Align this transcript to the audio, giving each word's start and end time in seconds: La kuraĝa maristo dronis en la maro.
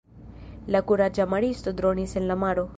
La 0.75 0.81
kuraĝa 0.91 1.29
maristo 1.35 1.77
dronis 1.83 2.19
en 2.23 2.31
la 2.33 2.43
maro. 2.47 2.69